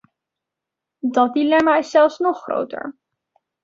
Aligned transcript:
Dat 0.99 1.33
dilemma 1.33 1.77
is 1.77 1.89
zelfs 1.89 2.17
nog 2.17 2.41
groter. 2.41 2.95